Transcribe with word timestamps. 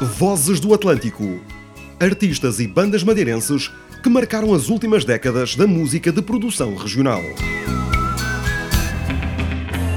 Vozes 0.00 0.60
do 0.60 0.74
Atlântico. 0.74 1.40
Artistas 1.98 2.60
e 2.60 2.66
bandas 2.66 3.02
madeirenses 3.02 3.70
que 4.02 4.10
marcaram 4.10 4.52
as 4.52 4.68
últimas 4.68 5.06
décadas 5.06 5.56
da 5.56 5.66
música 5.66 6.12
de 6.12 6.20
produção 6.20 6.74
regional. 6.74 7.22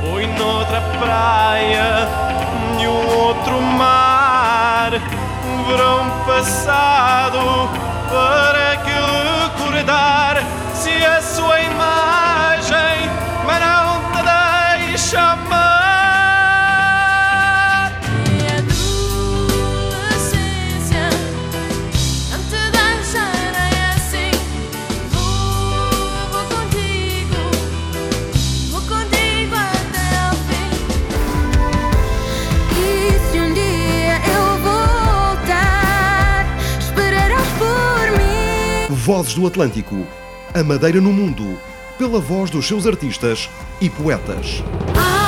Foi 0.00 0.26
noutra 0.28 0.80
praia, 0.98 2.08
nenhum 2.78 3.06
outro 3.06 3.60
mar, 3.60 4.92
verão 5.68 6.24
passado, 6.24 7.68
para 8.08 8.61
Vozes 39.04 39.34
do 39.34 39.44
Atlântico. 39.48 40.06
A 40.54 40.62
Madeira 40.62 41.00
no 41.00 41.12
Mundo. 41.12 41.58
Pela 41.98 42.20
voz 42.20 42.50
dos 42.50 42.68
seus 42.68 42.86
artistas 42.86 43.50
e 43.80 43.90
poetas. 43.90 44.62
Ai, 44.96 45.21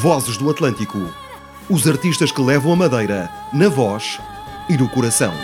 Vozes 0.00 0.38
do 0.38 0.48
Atlântico. 0.48 0.98
Os 1.68 1.86
artistas 1.86 2.32
que 2.32 2.40
levam 2.40 2.72
a 2.72 2.76
Madeira 2.76 3.30
na 3.52 3.68
voz 3.68 4.18
e 4.66 4.74
no 4.74 4.88
coração. 4.88 5.34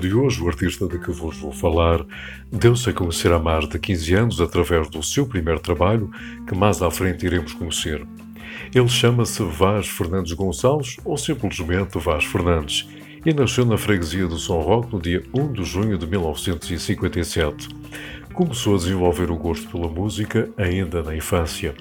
De 0.00 0.14
hoje, 0.14 0.42
o 0.42 0.48
artista 0.48 0.88
de 0.88 0.98
que 0.98 1.10
vos 1.10 1.36
vou 1.36 1.52
falar 1.52 2.04
deu-se 2.50 2.88
a 2.88 2.92
conhecer 2.92 3.30
há 3.32 3.38
mais 3.38 3.68
de 3.68 3.78
15 3.78 4.14
anos 4.14 4.40
através 4.40 4.88
do 4.88 5.02
seu 5.02 5.26
primeiro 5.26 5.60
trabalho, 5.60 6.10
que 6.48 6.56
mais 6.56 6.80
à 6.82 6.90
frente 6.90 7.26
iremos 7.26 7.52
conhecer. 7.52 8.04
Ele 8.74 8.88
chama-se 8.88 9.42
Vaz 9.42 9.86
Fernandes 9.86 10.32
Gonçalves 10.32 10.96
ou 11.04 11.16
simplesmente 11.16 11.98
Vaz 11.98 12.24
Fernandes 12.24 12.88
e 13.24 13.34
nasceu 13.34 13.66
na 13.66 13.76
freguesia 13.76 14.26
do 14.26 14.38
São 14.38 14.60
Roque 14.60 14.92
no 14.92 15.00
dia 15.00 15.22
1 15.34 15.52
de 15.52 15.64
junho 15.64 15.98
de 15.98 16.06
1957. 16.06 17.68
Começou 18.32 18.74
a 18.74 18.78
desenvolver 18.78 19.30
o 19.30 19.36
gosto 19.36 19.68
pela 19.68 19.88
música 19.88 20.48
ainda 20.56 21.02
na 21.02 21.14
infância. 21.14 21.74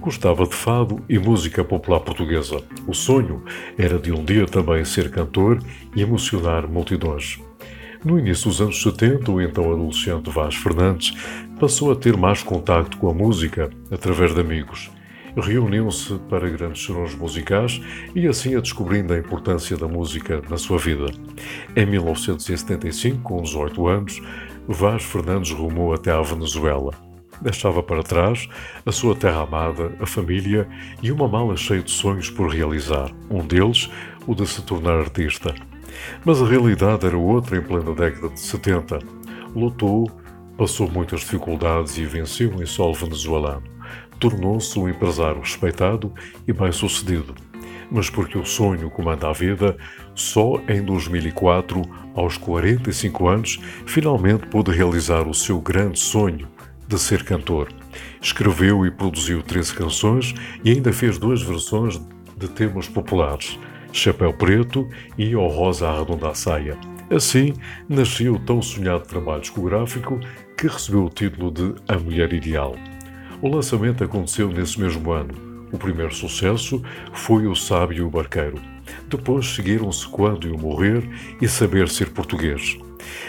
Gostava 0.00 0.46
de 0.46 0.54
fado 0.54 1.00
e 1.08 1.18
música 1.18 1.62
popular 1.62 2.00
portuguesa. 2.00 2.62
O 2.86 2.94
sonho 2.94 3.44
era 3.78 3.98
de 3.98 4.10
um 4.10 4.24
dia 4.24 4.46
também 4.46 4.84
ser 4.84 5.10
cantor 5.10 5.62
e 5.94 6.02
emocionar 6.02 6.66
multidões. 6.66 7.38
No 8.02 8.18
início 8.18 8.48
dos 8.48 8.62
anos 8.62 8.82
70, 8.82 9.30
o 9.30 9.42
então 9.42 9.72
adolescente 9.72 10.30
Vaz 10.30 10.54
Fernandes 10.54 11.12
passou 11.58 11.92
a 11.92 11.94
ter 11.94 12.16
mais 12.16 12.42
contacto 12.42 12.96
com 12.96 13.10
a 13.10 13.14
música 13.14 13.68
através 13.90 14.34
de 14.34 14.40
amigos. 14.40 14.90
Reuniam-se 15.36 16.14
para 16.30 16.48
grandes 16.48 16.82
serões 16.82 17.14
musicais 17.14 17.78
e 18.14 18.26
assim 18.26 18.56
a 18.56 18.60
descobrindo 18.60 19.12
a 19.12 19.18
importância 19.18 19.76
da 19.76 19.86
música 19.86 20.40
na 20.48 20.56
sua 20.56 20.78
vida. 20.78 21.12
Em 21.76 21.84
1975, 21.84 23.20
com 23.20 23.42
18 23.42 23.86
anos, 23.86 24.22
Vaz 24.66 25.02
Fernandes 25.02 25.50
rumou 25.50 25.92
até 25.92 26.10
à 26.10 26.22
Venezuela. 26.22 26.94
Deixava 27.42 27.82
para 27.82 28.02
trás 28.02 28.48
a 28.84 28.92
sua 28.92 29.14
terra 29.14 29.42
amada, 29.42 29.92
a 30.00 30.06
família 30.06 30.66
e 31.02 31.12
uma 31.12 31.28
mala 31.28 31.54
cheia 31.54 31.82
de 31.82 31.90
sonhos 31.90 32.30
por 32.30 32.48
realizar. 32.48 33.10
Um 33.30 33.46
deles, 33.46 33.90
o 34.26 34.34
de 34.34 34.46
se 34.46 34.62
tornar 34.62 34.98
artista. 34.98 35.54
Mas 36.24 36.40
a 36.40 36.46
realidade 36.46 37.06
era 37.06 37.16
outra 37.16 37.56
em 37.56 37.62
plena 37.62 37.94
década 37.94 38.28
de 38.28 38.40
70. 38.40 38.98
Lutou, 39.54 40.10
passou 40.56 40.90
muitas 40.90 41.20
dificuldades 41.20 41.96
e 41.98 42.04
venceu 42.04 42.62
em 42.62 42.66
solo 42.66 42.94
venezuelano. 42.94 43.62
Tornou-se 44.18 44.78
um 44.78 44.88
empresário 44.88 45.40
respeitado 45.40 46.12
e 46.46 46.52
bem-sucedido. 46.52 47.34
Mas 47.90 48.08
porque 48.08 48.38
o 48.38 48.44
sonho 48.44 48.90
comanda 48.90 49.28
a 49.28 49.32
vida, 49.32 49.76
só 50.14 50.60
em 50.68 50.82
2004, 50.82 51.82
aos 52.14 52.36
45 52.36 53.28
anos, 53.28 53.58
finalmente 53.86 54.46
pôde 54.46 54.70
realizar 54.70 55.26
o 55.26 55.34
seu 55.34 55.60
grande 55.60 55.98
sonho 55.98 56.46
de 56.86 56.98
ser 56.98 57.24
cantor. 57.24 57.68
Escreveu 58.20 58.84
e 58.84 58.90
produziu 58.90 59.42
13 59.42 59.74
canções 59.74 60.34
e 60.64 60.70
ainda 60.70 60.92
fez 60.92 61.18
duas 61.18 61.40
versões 61.42 62.00
de 62.36 62.48
temas 62.48 62.88
populares, 62.88 63.58
Chapéu 63.92 64.32
Preto 64.32 64.88
e 65.18 65.34
O 65.34 65.46
Rosa 65.48 65.88
Arredonda 65.88 66.28
a 66.28 66.34
Saia. 66.34 66.76
Assim, 67.10 67.54
nasceu 67.88 68.34
o 68.34 68.38
tão 68.38 68.62
sonhado 68.62 69.06
trabalho 69.06 69.40
discográfico 69.40 70.20
que 70.56 70.68
recebeu 70.68 71.04
o 71.04 71.10
título 71.10 71.50
de 71.50 71.74
A 71.88 71.98
Mulher 71.98 72.32
Ideal. 72.32 72.76
O 73.42 73.48
lançamento 73.48 74.04
aconteceu 74.04 74.48
nesse 74.48 74.78
mesmo 74.78 75.10
ano. 75.10 75.34
O 75.72 75.78
primeiro 75.78 76.14
sucesso 76.14 76.82
foi 77.12 77.46
O 77.46 77.54
Sábio 77.54 77.98
e 77.98 78.02
o 78.02 78.10
Barqueiro. 78.10 78.60
Depois 79.08 79.46
seguiram-se 79.54 80.06
Quando 80.06 80.46
e 80.46 80.50
o 80.50 80.58
Morrer 80.58 81.02
e 81.40 81.48
Saber 81.48 81.88
Ser 81.88 82.10
Português. 82.10 82.78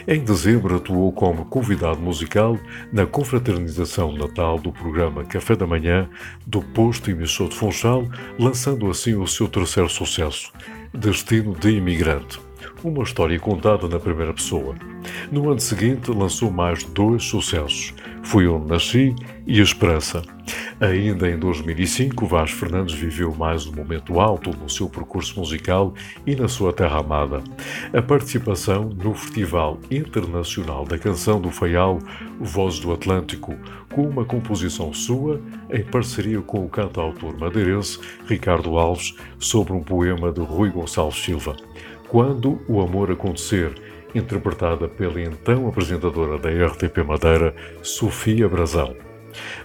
Em 0.07 0.23
dezembro 0.23 0.75
atuou 0.75 1.11
como 1.11 1.45
convidado 1.45 1.99
musical 1.99 2.57
na 2.91 3.05
confraternização 3.05 4.11
natal 4.11 4.59
do 4.59 4.71
programa 4.71 5.23
Café 5.23 5.55
da 5.55 5.67
Manhã 5.67 6.09
do 6.45 6.61
posto 6.61 7.09
emissor 7.09 7.49
de 7.49 7.55
Funchal, 7.55 8.05
lançando 8.37 8.89
assim 8.89 9.15
o 9.15 9.27
seu 9.27 9.47
terceiro 9.47 9.89
sucesso, 9.89 10.51
Destino 10.93 11.55
de 11.55 11.69
Imigrante. 11.71 12.50
Uma 12.83 13.03
história 13.03 13.39
contada 13.39 13.87
na 13.87 13.99
primeira 13.99 14.33
pessoa. 14.33 14.73
No 15.31 15.51
ano 15.51 15.59
seguinte 15.59 16.09
lançou 16.09 16.49
mais 16.49 16.83
dois 16.83 17.23
sucessos, 17.23 17.93
Fui 18.23 18.47
Onde 18.47 18.69
Nasci 18.69 19.15
e 19.45 19.59
A 19.59 19.63
Esperança. 19.63 20.23
Ainda 20.79 21.29
em 21.29 21.37
2005, 21.37 22.25
Vaz 22.25 22.49
Fernandes 22.49 22.95
viveu 22.95 23.35
mais 23.35 23.67
um 23.67 23.71
momento 23.71 24.19
alto 24.19 24.49
no 24.49 24.67
seu 24.67 24.89
percurso 24.89 25.39
musical 25.39 25.93
e 26.25 26.35
na 26.35 26.47
sua 26.47 26.73
terra 26.73 27.01
amada. 27.01 27.43
A 27.93 28.01
participação 28.01 28.89
no 28.89 29.13
Festival 29.13 29.77
Internacional 29.91 30.83
da 30.83 30.97
Canção 30.97 31.39
do 31.39 31.51
Faial 31.51 31.99
Vozes 32.39 32.79
do 32.79 32.91
Atlântico, 32.91 33.55
com 33.93 34.09
uma 34.09 34.25
composição 34.25 34.91
sua 34.91 35.39
em 35.69 35.83
parceria 35.83 36.41
com 36.41 36.65
o 36.65 36.69
cantautor 36.69 37.37
madeirense 37.37 37.99
Ricardo 38.25 38.75
Alves 38.75 39.13
sobre 39.37 39.73
um 39.73 39.83
poema 39.83 40.31
de 40.31 40.41
Rui 40.41 40.71
Gonçalves 40.71 41.23
Silva. 41.23 41.55
Quando 42.11 42.59
o 42.67 42.81
Amor 42.81 43.09
Acontecer, 43.09 43.73
interpretada 44.13 44.85
pela 44.85 45.21
então 45.21 45.65
apresentadora 45.69 46.37
da 46.37 46.49
RTP 46.49 46.97
Madeira, 47.07 47.55
Sofia 47.81 48.49
Brazão. 48.49 48.93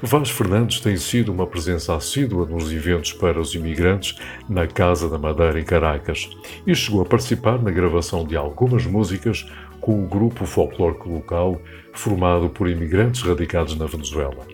Vaz 0.00 0.30
Fernandes 0.30 0.78
tem 0.78 0.96
sido 0.96 1.32
uma 1.32 1.44
presença 1.44 1.96
assídua 1.96 2.46
nos 2.46 2.72
eventos 2.72 3.12
para 3.12 3.40
os 3.40 3.52
imigrantes 3.56 4.16
na 4.48 4.64
Casa 4.64 5.08
da 5.08 5.18
Madeira 5.18 5.58
em 5.58 5.64
Caracas 5.64 6.30
e 6.64 6.72
chegou 6.72 7.02
a 7.02 7.04
participar 7.04 7.60
na 7.60 7.72
gravação 7.72 8.24
de 8.24 8.36
algumas 8.36 8.86
músicas 8.86 9.44
com 9.80 10.04
o 10.04 10.06
grupo 10.06 10.46
folclórico 10.46 11.10
local 11.10 11.60
formado 11.92 12.48
por 12.48 12.68
imigrantes 12.68 13.22
radicados 13.22 13.76
na 13.76 13.86
Venezuela. 13.86 14.46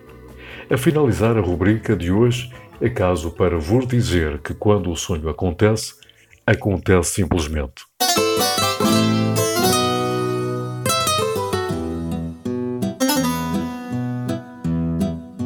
A 0.67 0.77
finalizar 0.79 1.37
a 1.37 1.41
rubrica 1.41 1.95
de 1.95 2.11
hoje, 2.11 2.51
é 2.81 2.89
caso 2.89 3.29
para 3.29 3.55
vos 3.55 3.85
dizer 3.85 4.39
que 4.39 4.55
quando 4.55 4.89
o 4.89 4.95
sonho 4.95 5.29
acontece, 5.29 6.01
acontece 6.45 7.13
simplesmente. 7.13 7.83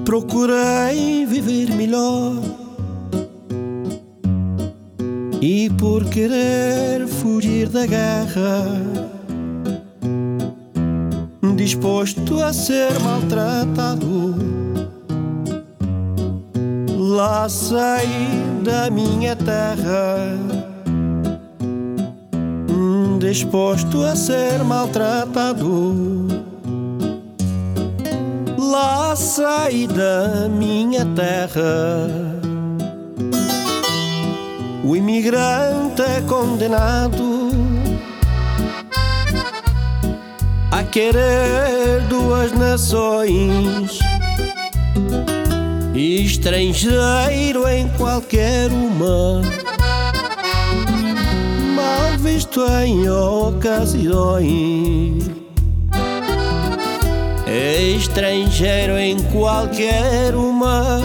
Procurei 0.06 1.26
viver 1.26 1.70
melhor 1.72 2.42
e 5.42 5.70
por 5.78 6.06
querer 6.06 7.08
fugir 7.08 7.70
da 7.70 7.86
guerra, 7.86 8.66
disposto 11.56 12.42
a 12.42 12.52
ser 12.52 12.98
maltratado, 13.00 14.36
lá 16.98 17.48
saí 17.50 18.62
da 18.64 18.90
minha 18.90 19.36
terra, 19.36 20.57
disposto 23.18 24.04
a 24.04 24.16
ser 24.16 24.64
maltratado 24.64 26.48
lá 28.78 29.16
saí 29.16 29.88
da 29.88 30.48
minha 30.48 31.06
terra. 31.16 32.10
O 34.84 34.96
imigrante 34.96 36.02
é 36.02 36.22
condenado 36.22 37.50
a 40.72 40.84
querer 40.84 42.02
duas 42.08 42.52
nações, 42.54 44.00
estrangeiro 45.96 47.68
em 47.68 47.88
qualquer 47.98 48.72
uma, 48.72 49.42
visto 52.18 52.62
em 52.84 53.10
ocasiões 53.10 54.68
estrangeiro 57.98 58.98
em 58.98 59.18
qualquer 59.32 60.36
uma, 60.36 61.00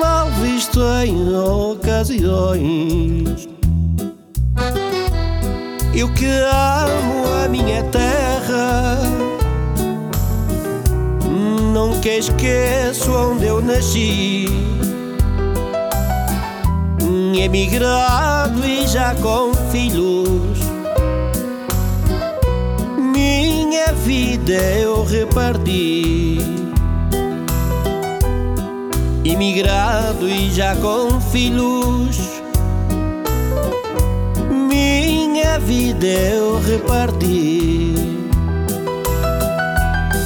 mal 0.00 0.28
visto 0.42 0.80
em 1.04 1.34
ocasiões. 1.34 3.48
Eu 5.94 6.12
que 6.12 6.26
amo 6.26 7.44
a 7.44 7.48
minha 7.48 7.82
terra, 7.84 8.98
nunca 11.72 12.08
esqueço 12.08 13.12
onde 13.12 13.46
eu 13.46 13.62
nasci. 13.62 14.46
Emigrado 17.40 18.64
e 18.64 18.86
já 18.86 19.14
com 19.16 19.52
filhos 19.70 20.76
vida 24.06 24.52
eu 24.52 25.02
reparti. 25.02 26.38
Imigrado 29.24 30.28
e 30.28 30.48
já 30.52 30.76
com 30.76 31.20
filhos, 31.20 32.16
minha 34.48 35.58
vida 35.58 36.06
eu 36.06 36.60
reparti. 36.60 37.94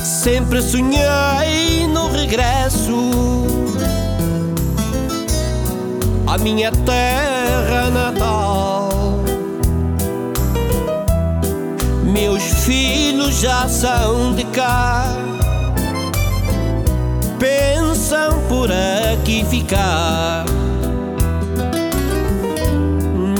Sempre 0.05 0.61
sonhei 0.61 1.87
no 1.89 2.09
regresso 2.09 3.40
à 6.31 6.38
minha 6.38 6.71
terra 6.71 7.91
natal 7.91 8.88
Meus 12.05 12.43
filhos 12.65 13.41
já 13.41 13.69
são 13.69 14.35
de 14.35 14.44
cá. 14.44 15.17
Pensam 17.38 18.41
por 18.49 18.69
aqui 18.71 19.44
ficar. 19.44 20.44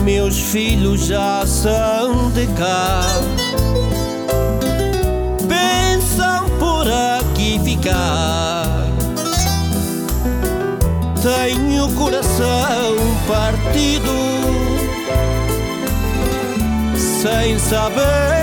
Meus 0.05 0.39
filhos 0.39 1.07
já 1.07 1.45
são 1.47 2.31
de 2.31 2.47
cá. 2.49 3.03
Coração 11.97 12.97
partido 13.27 14.13
sem 16.97 17.59
saber 17.59 18.41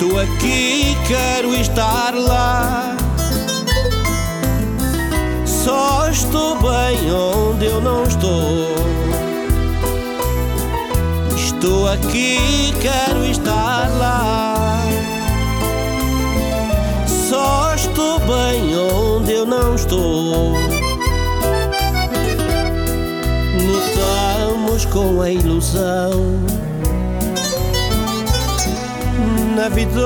Estou 0.00 0.18
aqui, 0.18 0.96
quero 1.06 1.54
estar 1.56 2.14
lá. 2.14 2.96
Só 5.44 6.08
estou 6.08 6.56
bem 6.56 7.12
onde 7.12 7.66
eu 7.66 7.82
não 7.82 8.04
estou. 8.04 8.74
Estou 11.36 11.86
aqui, 11.86 12.72
quero 12.80 13.26
estar 13.26 13.90
lá. 13.98 14.49
Estou 17.80 18.18
bem 18.20 18.76
onde 18.76 19.32
eu 19.32 19.46
não 19.46 19.74
estou. 19.74 20.54
Lutamos 23.66 24.84
com 24.86 25.22
a 25.22 25.30
ilusão 25.30 26.40
na 29.60 29.68
vida 29.68 30.00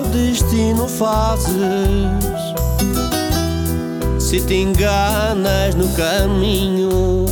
o 0.00 0.08
destino 0.08 0.88
fazes. 0.88 1.54
Se 4.18 4.40
te 4.40 4.54
enganas 4.56 5.74
no 5.76 5.88
caminho, 5.90 7.26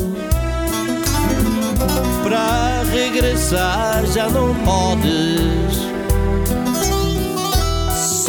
para 2.22 2.82
regressar 2.92 4.06
já 4.06 4.28
não 4.28 4.54
podes. 4.64 5.59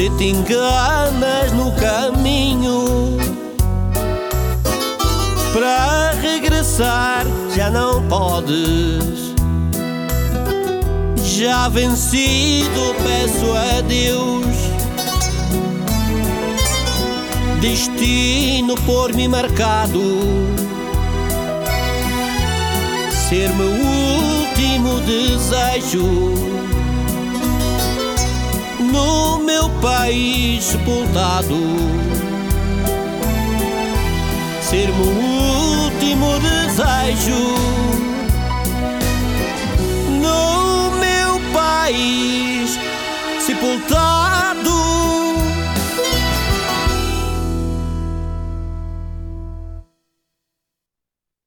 Te 0.10 0.29
enganas 0.29 1.51
no 1.53 1.72
caminho, 1.74 3.17
para 5.53 6.12
regressar 6.22 7.25
já 7.55 7.70
não 7.70 8.01
podes 8.08 9.31
já 11.41 11.67
vencido, 11.70 12.96
peço 13.03 13.51
a 13.51 13.81
Deus. 13.81 14.46
Destino 17.60 18.75
por 18.86 19.12
mim 19.13 19.27
marcado, 19.27 20.20
ser 23.27 23.50
meu 23.53 23.72
último 23.72 25.00
desejo. 25.01 26.70
No 28.91 29.39
meu 29.39 29.69
país 29.81 30.63
sepultado, 30.63 31.55
ser 34.62 34.89
meu 34.89 35.07
último 35.86 36.27
desejo 36.39 38.00